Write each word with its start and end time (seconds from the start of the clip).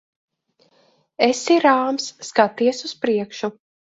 Esi 1.25 1.57
rāms. 1.65 2.09
Skaties 2.29 2.83
uz 2.89 2.95
priekšu. 3.05 3.53